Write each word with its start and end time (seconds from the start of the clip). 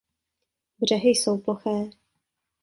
Břehy 0.79 1.09
jsou 1.09 1.37
ploché. 1.37 1.89